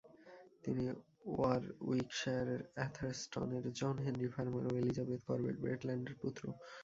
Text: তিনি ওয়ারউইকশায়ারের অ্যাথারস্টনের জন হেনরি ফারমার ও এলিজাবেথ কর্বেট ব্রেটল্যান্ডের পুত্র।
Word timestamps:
তিনি 0.63 0.83
ওয়ারউইকশায়ারের 1.31 2.61
অ্যাথারস্টনের 2.75 3.65
জন 3.79 3.95
হেনরি 4.03 4.29
ফারমার 4.33 4.63
ও 4.67 4.79
এলিজাবেথ 4.81 5.21
কর্বেট 5.27 5.57
ব্রেটল্যান্ডের 5.63 6.15
পুত্র। 6.21 6.43